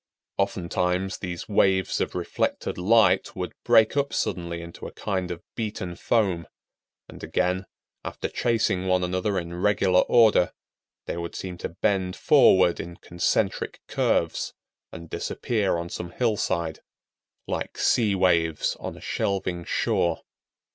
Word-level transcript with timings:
Oftentimes 0.39 1.19
these 1.19 1.47
waves 1.47 2.01
of 2.01 2.15
reflected 2.15 2.75
light 2.75 3.35
would 3.35 3.53
break 3.63 3.95
up 3.95 4.13
suddenly 4.13 4.59
into 4.59 4.87
a 4.87 4.91
kind 4.93 5.29
of 5.29 5.43
beaten 5.53 5.95
foam, 5.95 6.47
and 7.07 7.23
again, 7.23 7.67
after 8.03 8.27
chasing 8.27 8.87
one 8.87 9.03
another 9.03 9.37
in 9.37 9.53
regular 9.61 9.99
order, 10.09 10.53
they 11.05 11.17
would 11.17 11.35
seem 11.35 11.55
to 11.59 11.69
bend 11.83 12.15
forward 12.15 12.79
in 12.79 12.97
concentric 12.97 13.79
curves, 13.87 14.55
and 14.91 15.07
disappear 15.07 15.77
on 15.77 15.87
some 15.87 16.09
hillside, 16.09 16.79
like 17.47 17.77
sea 17.77 18.15
waves 18.15 18.75
on 18.79 18.97
a 18.97 19.01
shelving 19.01 19.63
shore. 19.63 20.23